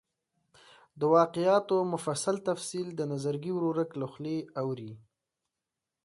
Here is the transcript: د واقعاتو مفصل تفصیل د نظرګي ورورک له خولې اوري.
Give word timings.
د 0.99 1.01
واقعاتو 1.17 1.77
مفصل 1.93 2.35
تفصیل 2.49 2.87
د 2.95 3.01
نظرګي 3.11 3.51
ورورک 3.57 3.89
له 4.01 4.07
خولې 4.11 4.37
اوري. 4.61 4.91